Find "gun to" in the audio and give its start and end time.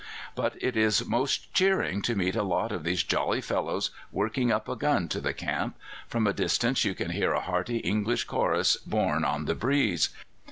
4.75-5.21